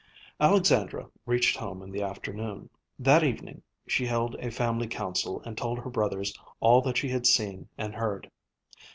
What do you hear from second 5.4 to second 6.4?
and told her brothers